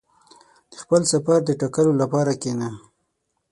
•د 0.71 0.73
خپل 0.83 1.01
سفر 1.11 1.39
د 1.45 1.49
ټاکلو 1.61 1.93
لپاره 2.01 2.31
کښېنه. 2.41 2.69